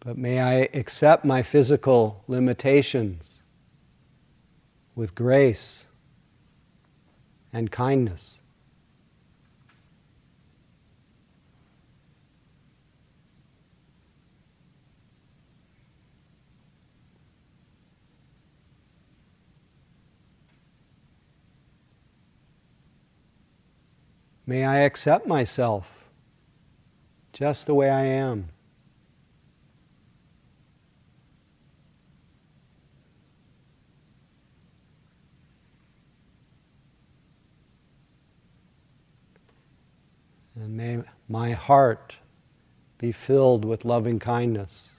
But 0.00 0.18
may 0.18 0.40
I 0.40 0.70
accept 0.74 1.24
my 1.24 1.44
physical 1.44 2.24
limitations 2.26 3.42
with 4.96 5.14
grace 5.14 5.84
and 7.52 7.70
kindness. 7.70 8.41
May 24.52 24.66
I 24.66 24.80
accept 24.80 25.26
myself 25.26 25.86
just 27.32 27.64
the 27.64 27.72
way 27.72 27.88
I 27.88 28.04
am. 28.04 28.50
And 40.54 40.76
may 40.76 41.02
my 41.30 41.52
heart 41.52 42.16
be 42.98 43.10
filled 43.10 43.64
with 43.64 43.86
loving 43.86 44.18
kindness 44.18 44.90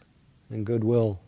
and 0.50 0.66
goodwill. 0.66 1.20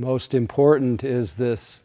Most 0.00 0.32
important 0.32 1.04
is 1.04 1.34
this 1.34 1.82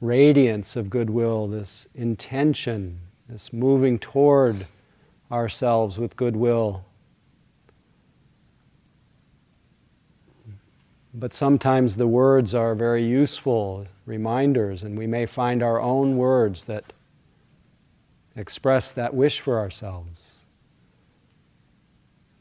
radiance 0.00 0.74
of 0.74 0.90
goodwill, 0.90 1.46
this 1.46 1.86
intention, 1.94 2.98
this 3.28 3.52
moving 3.52 3.96
toward 3.96 4.66
ourselves 5.30 5.98
with 5.98 6.16
goodwill. 6.16 6.84
But 11.14 11.32
sometimes 11.32 11.96
the 11.96 12.08
words 12.08 12.54
are 12.54 12.74
very 12.74 13.06
useful 13.06 13.86
reminders, 14.04 14.82
and 14.82 14.98
we 14.98 15.06
may 15.06 15.26
find 15.26 15.62
our 15.62 15.80
own 15.80 16.16
words 16.16 16.64
that 16.64 16.92
express 18.34 18.90
that 18.92 19.14
wish 19.14 19.38
for 19.38 19.60
ourselves. 19.60 20.26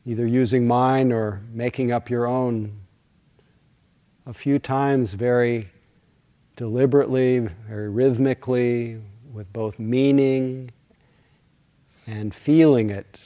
Either 0.08 0.26
using 0.26 0.66
mine 0.66 1.12
or 1.12 1.42
making 1.54 1.92
up 1.92 2.10
your 2.10 2.26
own 2.26 2.82
a 4.26 4.34
few 4.34 4.60
times 4.60 5.14
very 5.14 5.70
deliberately, 6.56 7.40
very 7.68 7.90
rhythmically, 7.90 9.02
with 9.34 9.52
both 9.52 9.80
meaning 9.80 10.72
and 12.08 12.34
feeling 12.36 12.90
it. 12.90 13.18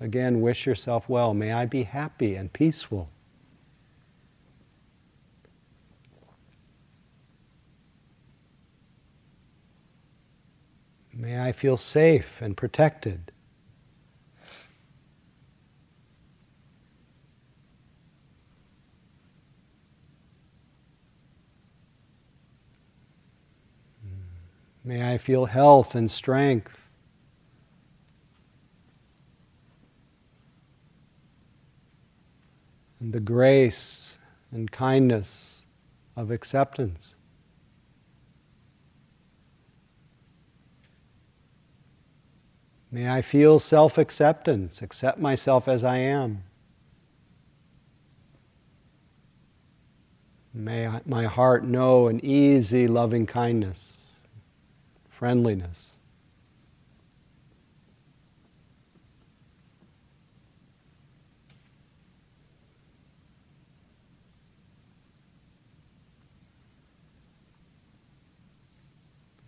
Again, 0.00 0.40
wish 0.40 0.66
yourself 0.66 1.08
well. 1.08 1.32
May 1.32 1.52
I 1.52 1.64
be 1.64 1.84
happy 1.84 2.34
and 2.34 2.52
peaceful. 2.52 3.08
May 11.14 11.40
I 11.40 11.52
feel 11.52 11.78
safe 11.78 12.42
and 12.42 12.54
protected. 12.56 13.32
May 24.86 25.12
I 25.12 25.18
feel 25.18 25.46
health 25.46 25.96
and 25.96 26.08
strength. 26.08 26.88
And 33.00 33.12
the 33.12 33.18
grace 33.18 34.16
and 34.52 34.70
kindness 34.70 35.66
of 36.14 36.30
acceptance. 36.30 37.16
May 42.92 43.10
I 43.10 43.22
feel 43.22 43.58
self 43.58 43.98
acceptance, 43.98 44.82
accept 44.82 45.18
myself 45.18 45.66
as 45.66 45.82
I 45.82 45.98
am. 45.98 46.44
May 50.54 50.86
I, 50.86 51.00
my 51.04 51.24
heart 51.24 51.64
know 51.64 52.06
an 52.06 52.24
easy 52.24 52.86
loving 52.86 53.26
kindness 53.26 53.95
friendliness. 55.18 55.92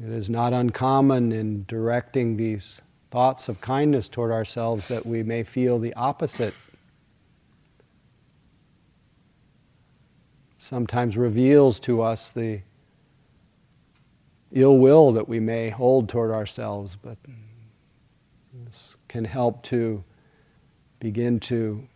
It 0.02 0.08
is 0.10 0.30
not 0.30 0.54
uncommon 0.54 1.32
in 1.32 1.66
directing 1.68 2.38
these 2.38 2.80
thoughts 3.10 3.48
of 3.48 3.60
kindness 3.60 4.08
toward 4.08 4.30
ourselves 4.30 4.88
that 4.88 5.04
we 5.04 5.22
may 5.22 5.42
feel 5.42 5.78
the 5.78 5.92
opposite. 5.94 6.54
Sometimes 10.56 11.16
reveals 11.16 11.78
to 11.80 12.00
us 12.00 12.30
the 12.30 12.60
ill 14.52 14.78
will 14.78 15.12
that 15.12 15.28
we 15.28 15.40
may 15.40 15.70
hold 15.70 16.08
toward 16.08 16.30
ourselves, 16.30 16.96
but 17.00 17.18
this 18.64 18.96
can 19.08 19.24
help 19.24 19.62
to 19.64 20.02
begin 21.00 21.38
to 21.40 21.86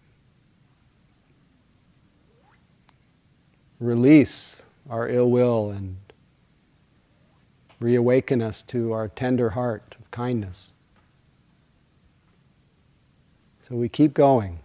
release 3.81 4.63
our 4.89 5.09
ill 5.09 5.31
will 5.31 5.71
and 5.71 5.97
reawaken 7.81 8.41
us 8.41 8.63
to 8.63 8.93
our 8.93 9.09
tender 9.09 9.51
heart 9.51 9.97
of 9.99 10.11
kindness. 10.11 10.71
So 13.69 13.77
we 13.77 13.89
keep 13.89 14.15
going. 14.15 14.61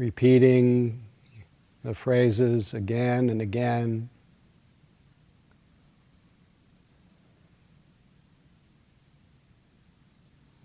Repeating 0.00 0.98
the 1.84 1.94
phrases 1.94 2.72
again 2.72 3.28
and 3.28 3.42
again. 3.42 4.08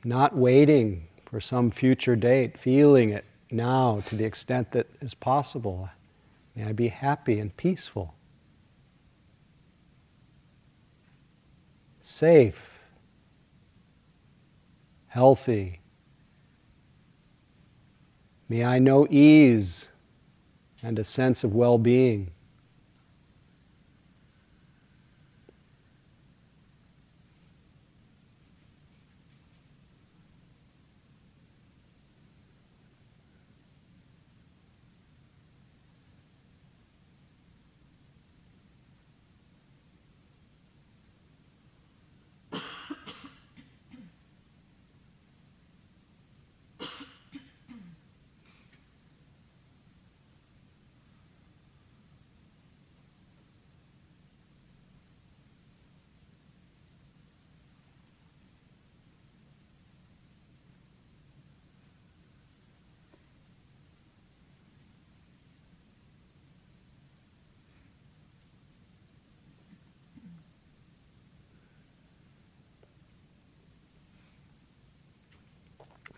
not 0.07 0.35
waiting 0.35 1.07
for 1.25 1.41
some 1.41 1.71
future 1.71 2.15
date, 2.15 2.59
feeling 2.59 3.09
it 3.09 3.25
now 3.49 3.99
to 4.05 4.15
the 4.15 4.23
extent 4.23 4.71
that 4.71 4.85
is 5.01 5.15
possible. 5.15 5.89
May 6.55 6.65
I 6.65 6.73
be 6.73 6.89
happy 6.89 7.39
and 7.39 7.57
peaceful, 7.57 8.13
safe, 12.01 12.69
healthy. 15.07 15.79
May 18.47 18.63
I 18.63 18.79
know 18.79 19.07
ease 19.09 19.89
and 20.83 20.99
a 20.99 21.03
sense 21.03 21.43
of 21.43 21.55
well 21.55 21.77
being. 21.77 22.31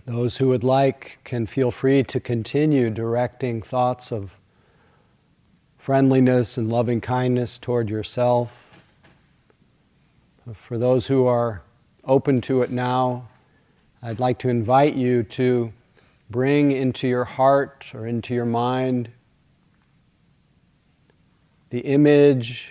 Those 0.08 0.38
who 0.38 0.48
would 0.48 0.64
like 0.64 1.20
can 1.26 1.46
feel 1.46 1.70
free 1.70 2.02
to 2.04 2.22
continue 2.22 2.90
directing 2.90 3.62
thoughts 3.62 4.10
of 4.10 4.32
friendliness 5.78 6.58
and 6.58 6.70
loving 6.70 7.02
kindness 7.02 7.60
toward 7.60 7.90
yourself. 7.90 8.50
For 10.54 10.78
those 10.78 11.08
who 11.08 11.26
are 11.26 11.62
open 12.06 12.40
to 12.44 12.62
it 12.62 12.72
now, 12.72 13.28
I'd 14.02 14.22
like 14.22 14.40
to 14.40 14.50
invite 14.50 14.96
you 14.96 15.24
to 15.24 15.74
bring 16.30 16.72
into 16.72 17.06
your 17.10 17.26
heart 17.26 17.88
or 17.94 18.08
into 18.08 18.34
your 18.34 18.46
mind 18.46 19.10
the 21.70 21.82
image, 21.82 22.70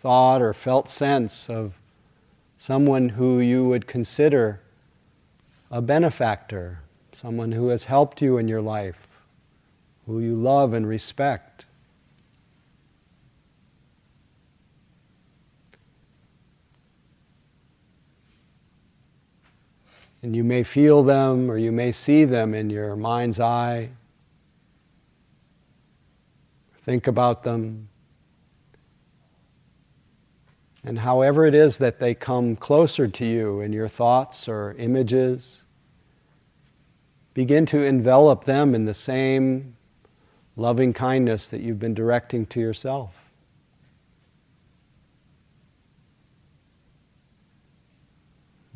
thought, 0.00 0.42
or 0.42 0.52
felt 0.52 0.90
sense 0.90 1.48
of 1.48 1.72
someone 2.58 3.08
who 3.08 3.40
you 3.40 3.64
would 3.64 3.86
consider 3.86 4.60
a 5.74 5.82
benefactor, 5.82 6.78
someone 7.20 7.50
who 7.50 7.66
has 7.66 7.82
helped 7.82 8.22
you 8.22 8.38
in 8.38 8.46
your 8.46 8.62
life, 8.62 9.08
who 10.06 10.20
you 10.20 10.36
love 10.36 10.72
and 10.72 10.86
respect. 10.86 11.64
And 20.22 20.36
you 20.36 20.44
may 20.44 20.62
feel 20.62 21.02
them 21.02 21.50
or 21.50 21.58
you 21.58 21.72
may 21.72 21.90
see 21.90 22.24
them 22.24 22.54
in 22.54 22.70
your 22.70 22.94
mind's 22.94 23.40
eye. 23.40 23.90
Think 26.84 27.08
about 27.08 27.42
them. 27.42 27.88
And 30.84 31.00
however 31.00 31.44
it 31.46 31.54
is 31.54 31.78
that 31.78 31.98
they 31.98 32.14
come 32.14 32.54
closer 32.54 33.08
to 33.08 33.26
you 33.26 33.60
in 33.60 33.72
your 33.72 33.88
thoughts 33.88 34.48
or 34.48 34.76
images, 34.78 35.63
begin 37.34 37.66
to 37.66 37.82
envelop 37.82 38.44
them 38.44 38.74
in 38.74 38.84
the 38.84 38.94
same 38.94 39.76
loving 40.56 40.92
kindness 40.92 41.48
that 41.48 41.60
you've 41.60 41.80
been 41.80 41.94
directing 41.94 42.46
to 42.46 42.60
yourself. 42.60 43.14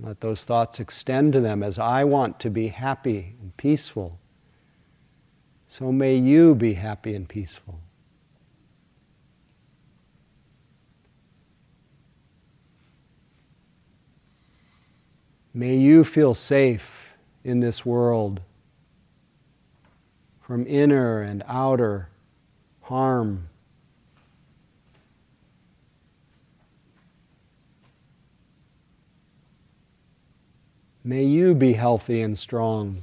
Let 0.00 0.20
those 0.20 0.44
thoughts 0.44 0.78
extend 0.78 1.32
to 1.32 1.40
them 1.40 1.62
as 1.62 1.78
I 1.78 2.04
want 2.04 2.38
to 2.40 2.50
be 2.50 2.68
happy 2.68 3.34
and 3.40 3.56
peaceful. 3.56 4.18
So 5.68 5.92
may 5.92 6.16
you 6.16 6.54
be 6.54 6.74
happy 6.74 7.14
and 7.14 7.28
peaceful. 7.28 7.80
May 15.52 15.76
you 15.76 16.04
feel 16.04 16.34
safe 16.34 16.88
in 17.42 17.60
this 17.60 17.84
world 17.84 18.40
from 20.48 20.66
inner 20.66 21.20
and 21.20 21.44
outer 21.46 22.08
harm. 22.80 23.50
May 31.04 31.24
you 31.24 31.54
be 31.54 31.74
healthy 31.74 32.22
and 32.22 32.38
strong. 32.38 33.02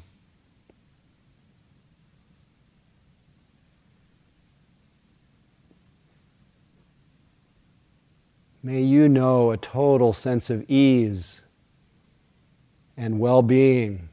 May 8.63 8.81
you 8.81 9.08
know 9.08 9.51
a 9.51 9.58
total 9.58 10.13
sense 10.13 10.49
of 10.49 10.67
ease 10.67 11.43
and 12.97 13.19
well 13.19 13.43
being. 13.43 14.10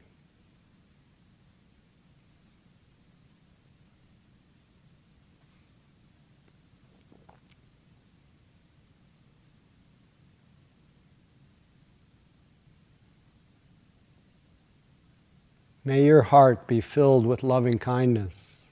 May 15.85 16.05
your 16.05 16.21
heart 16.21 16.65
be 16.65 16.79
filled 16.79 17.25
with 17.25 17.43
loving 17.43 17.77
kindness. 17.77 18.63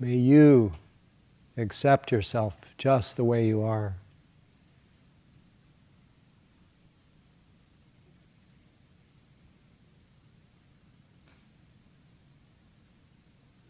May 0.00 0.16
you 0.16 0.72
accept 1.56 2.10
yourself 2.10 2.54
just 2.78 3.16
the 3.16 3.24
way 3.24 3.46
you 3.46 3.62
are. 3.62 3.96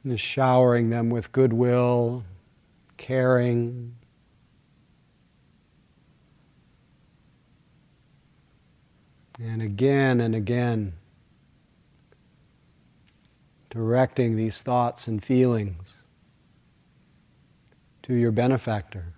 And 0.05 0.21
showering 0.21 0.91
them 0.91 1.11
with 1.11 1.33
goodwill, 1.33 2.25
caring, 2.99 3.97
And 9.41 9.63
again 9.63 10.21
and 10.21 10.35
again, 10.35 10.95
directing 13.71 14.37
these 14.37 14.63
thoughts 14.63 15.09
and 15.09 15.23
feelings 15.25 15.95
to 18.05 18.15
your 18.15 18.31
benefactor. 18.31 19.14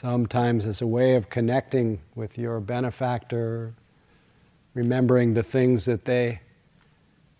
Sometimes 0.00 0.66
as 0.66 0.82
a 0.82 0.86
way 0.86 1.14
of 1.14 1.30
connecting 1.30 1.98
with 2.14 2.36
your 2.36 2.60
benefactor, 2.60 3.72
remembering 4.74 5.32
the 5.32 5.42
things 5.42 5.86
that 5.86 6.04
they 6.04 6.38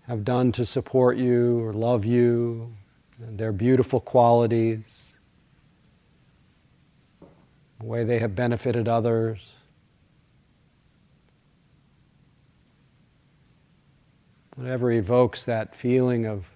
have 0.07 0.25
done 0.25 0.51
to 0.53 0.65
support 0.65 1.19
you 1.19 1.63
or 1.63 1.75
love 1.75 2.07
you, 2.07 2.73
and 3.21 3.39
their 3.39 3.53
beautiful 3.53 4.01
qualities, 4.01 5.19
the 7.79 7.85
way 7.85 8.05
they 8.05 8.19
have 8.19 8.35
benefited 8.35 8.89
others. 8.89 9.51
Whatever 14.55 14.91
evokes 14.93 15.45
that 15.45 15.77
feeling 15.77 16.25
of 16.25 16.47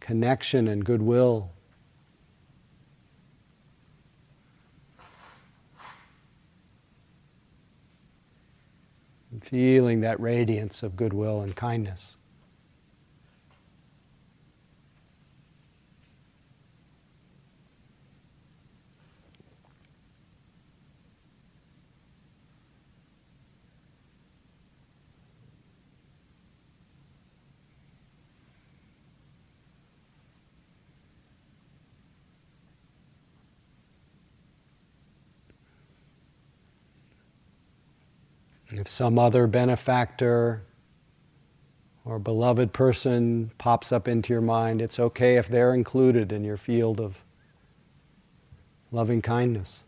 connection 0.00 0.66
and 0.66 0.82
goodwill. 0.82 1.50
Feeling 9.42 10.00
that 10.00 10.20
radiance 10.20 10.82
of 10.82 10.96
goodwill 10.96 11.40
and 11.40 11.56
kindness. 11.56 12.17
If 38.78 38.86
some 38.86 39.18
other 39.18 39.48
benefactor 39.48 40.62
or 42.04 42.20
beloved 42.20 42.72
person 42.72 43.50
pops 43.58 43.90
up 43.90 44.06
into 44.06 44.32
your 44.32 44.40
mind, 44.40 44.80
it's 44.80 45.00
okay 45.00 45.34
if 45.34 45.48
they're 45.48 45.74
included 45.74 46.30
in 46.30 46.44
your 46.44 46.56
field 46.56 47.00
of 47.00 47.16
loving 48.92 49.20
kindness. 49.20 49.82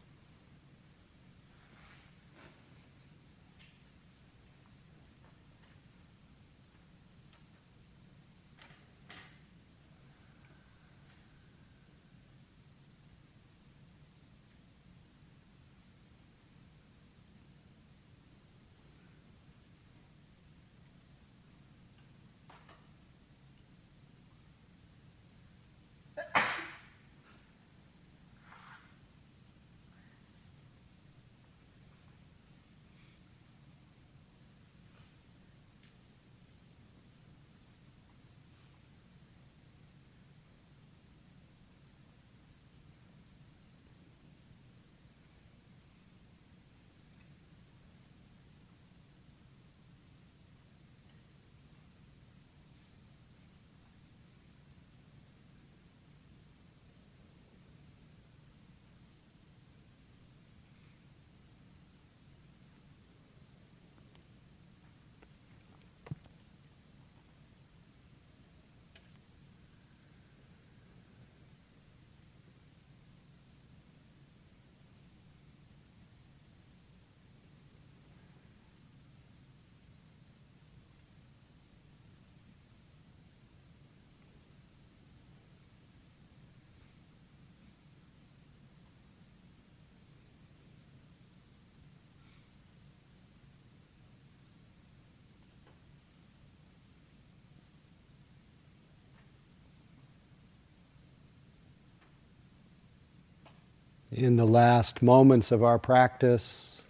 In 104.13 104.37
the 104.37 104.47
last 104.47 105.03
moments 105.03 105.51
of 105.51 105.63
our 105.63 105.79
practice. 105.79 106.83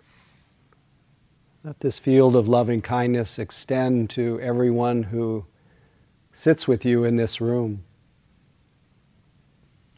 Let 1.62 1.80
this 1.80 1.98
field 1.98 2.34
of 2.36 2.48
loving 2.48 2.80
kindness 2.80 3.38
extend 3.38 4.08
to 4.10 4.40
everyone 4.40 5.02
who 5.02 5.44
sits 6.32 6.66
with 6.66 6.86
you 6.86 7.04
in 7.04 7.16
this 7.16 7.40
room, 7.40 7.84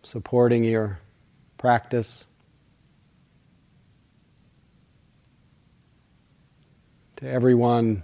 supporting 0.03 0.65
your 0.65 0.99
practice. 1.59 2.25
To 7.17 7.29
everyone 7.29 8.03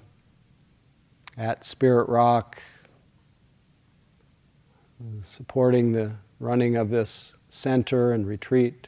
at 1.37 1.65
Spirit 1.65 2.09
Rock, 2.09 2.63
supporting 5.25 5.91
the 5.91 6.13
running 6.39 6.77
of 6.77 6.91
this 6.91 7.35
center 7.51 8.13
and 8.13 8.27
retreat. 8.27 8.87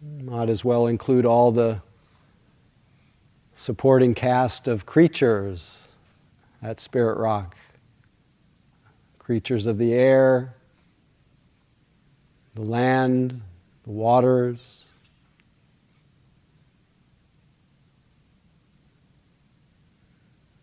Might 0.00 0.50
as 0.50 0.64
well 0.64 0.86
include 0.86 1.24
all 1.24 1.52
the 1.52 1.80
supporting 3.54 4.14
cast 4.14 4.68
of 4.68 4.84
creatures 4.84 5.88
at 6.62 6.80
Spirit 6.80 7.18
Rock 7.18 7.56
creatures 9.26 9.66
of 9.66 9.76
the 9.76 9.92
air, 9.92 10.54
the 12.54 12.62
land, 12.62 13.42
the 13.82 13.90
waters. 13.90 14.84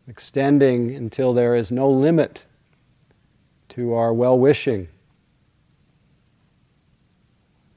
Extending 0.08 0.96
until 0.96 1.34
there 1.34 1.58
is 1.58 1.74
no 1.74 1.90
limit 1.90 2.46
to 3.68 3.94
our 3.94 4.14
well 4.14 4.40
wishing 4.40 4.88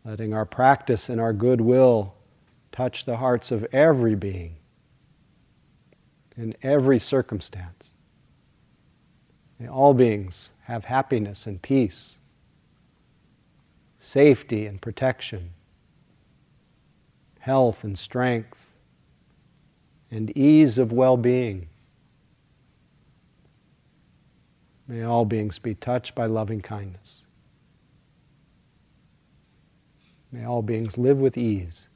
letting 0.06 0.32
our 0.32 0.44
practice 0.44 1.08
and 1.08 1.20
our 1.20 1.32
goodwill 1.32 2.14
touch 2.70 3.04
the 3.04 3.16
hearts 3.16 3.50
of 3.50 3.66
every 3.72 4.14
being 4.14 4.54
in 6.36 6.54
every 6.62 6.98
circumstance. 7.00 7.92
May 9.58 9.68
all 9.68 9.94
beings 9.94 10.50
have 10.64 10.84
happiness 10.84 11.46
and 11.46 11.60
peace, 11.60 12.18
safety 13.98 14.66
and 14.66 14.80
protection, 14.80 15.50
health 17.40 17.82
and 17.82 17.98
strength, 17.98 18.58
and 20.10 20.36
ease 20.36 20.78
of 20.78 20.92
well 20.92 21.16
being. 21.16 21.66
May 24.86 25.02
all 25.02 25.24
beings 25.24 25.58
be 25.58 25.74
touched 25.74 26.14
by 26.14 26.26
loving 26.26 26.60
kindness. 26.60 27.25
May 30.36 30.44
all 30.44 30.60
beings 30.60 30.98
live 30.98 31.16
with 31.16 31.38
ease. 31.38 31.88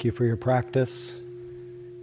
Thank 0.00 0.06
you 0.06 0.12
for 0.12 0.24
your 0.24 0.38
practice. 0.38 1.12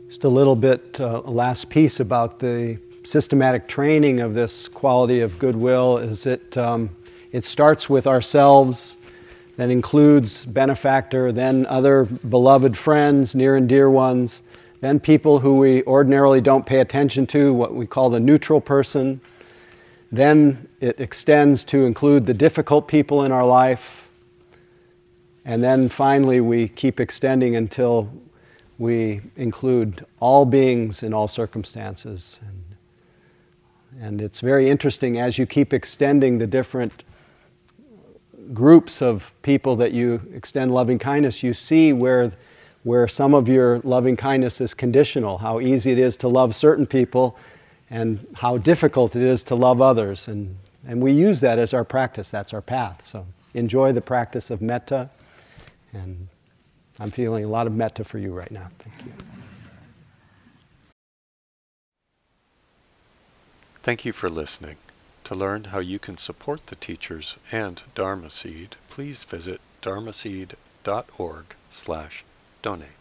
Just 0.07 0.23
a 0.23 0.29
little 0.29 0.55
bit, 0.55 1.01
uh, 1.01 1.21
last 1.21 1.67
piece 1.67 1.99
about 1.99 2.37
the 2.37 2.77
systematic 3.01 3.67
training 3.67 4.19
of 4.19 4.35
this 4.35 4.67
quality 4.67 5.21
of 5.21 5.39
goodwill 5.39 5.97
is 5.97 6.27
it, 6.27 6.55
um, 6.59 6.91
it 7.31 7.43
starts 7.43 7.89
with 7.89 8.05
ourselves, 8.05 8.97
that 9.55 9.71
includes 9.71 10.45
benefactor, 10.45 11.31
then 11.31 11.65
other 11.65 12.05
beloved 12.05 12.77
friends, 12.77 13.33
near 13.33 13.55
and 13.55 13.67
dear 13.67 13.89
ones, 13.89 14.43
then 14.81 14.99
people 14.99 15.39
who 15.39 15.55
we 15.55 15.81
ordinarily 15.85 16.39
don't 16.39 16.67
pay 16.67 16.81
attention 16.81 17.25
to, 17.25 17.51
what 17.51 17.73
we 17.73 17.87
call 17.87 18.11
the 18.11 18.19
neutral 18.19 18.61
person. 18.61 19.19
Then 20.11 20.67
it 20.81 20.99
extends 20.99 21.63
to 21.63 21.87
include 21.87 22.27
the 22.27 22.35
difficult 22.35 22.87
people 22.87 23.23
in 23.23 23.31
our 23.31 23.43
life. 23.43 24.06
And 25.47 25.63
then 25.63 25.87
finally, 25.87 26.41
we 26.41 26.67
keep 26.67 26.99
extending 26.99 27.55
until 27.55 28.11
we 28.79 29.21
include 29.37 30.05
all 30.19 30.45
beings 30.45 31.03
in 31.03 31.13
all 31.13 31.29
circumstances. 31.29 32.41
And, 32.45 34.03
and 34.03 34.21
it's 34.21 34.41
very 34.41 34.69
interesting 34.69 35.21
as 35.21 35.37
you 35.37 35.45
keep 35.45 35.71
extending 35.71 36.37
the 36.37 36.45
different 36.45 37.03
groups 38.53 39.01
of 39.01 39.31
people 39.41 39.77
that 39.77 39.93
you 39.93 40.21
extend 40.33 40.73
loving 40.73 40.99
kindness, 40.99 41.41
you 41.41 41.53
see 41.53 41.93
where, 41.93 42.33
where 42.83 43.07
some 43.07 43.33
of 43.33 43.47
your 43.47 43.79
loving 43.85 44.17
kindness 44.17 44.59
is 44.59 44.73
conditional, 44.73 45.37
how 45.37 45.61
easy 45.61 45.91
it 45.91 45.97
is 45.97 46.17
to 46.17 46.27
love 46.27 46.57
certain 46.57 46.85
people 46.85 47.37
and 47.89 48.27
how 48.35 48.57
difficult 48.57 49.15
it 49.15 49.21
is 49.21 49.43
to 49.43 49.55
love 49.55 49.79
others. 49.79 50.27
And, 50.27 50.57
and 50.85 51.01
we 51.01 51.13
use 51.13 51.39
that 51.39 51.57
as 51.57 51.73
our 51.73 51.85
practice, 51.85 52.29
that's 52.29 52.53
our 52.53 52.61
path. 52.61 53.07
So 53.07 53.25
enjoy 53.53 53.93
the 53.93 54.01
practice 54.01 54.49
of 54.49 54.61
metta. 54.61 55.09
And 55.97 56.27
I'm 56.99 57.11
feeling 57.11 57.43
a 57.43 57.47
lot 57.47 57.67
of 57.67 57.73
metta 57.73 58.03
for 58.03 58.17
you 58.17 58.33
right 58.33 58.51
now. 58.51 58.69
Thank 58.79 59.05
you. 59.05 59.13
Thank 63.81 64.05
you 64.05 64.11
for 64.11 64.29
listening. 64.29 64.77
To 65.25 65.35
learn 65.35 65.65
how 65.65 65.79
you 65.79 65.99
can 65.99 66.17
support 66.17 66.67
the 66.67 66.75
teachers 66.75 67.37
and 67.51 67.81
Dharma 67.95 68.29
Seed, 68.29 68.75
please 68.89 69.23
visit 69.23 69.59
dharmaseed.org 69.81 71.45
slash 71.69 72.23
donate. 72.61 72.96